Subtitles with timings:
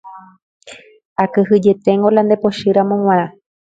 [1.23, 3.27] akyhyjeténgo la nde pochýramo g̃uarã